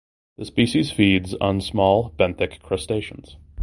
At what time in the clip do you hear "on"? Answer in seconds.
1.35-1.61